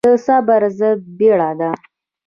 [0.05, 1.71] د صبر ضد بيړه ده.